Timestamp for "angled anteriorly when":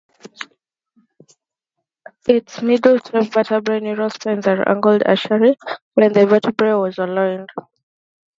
4.67-6.11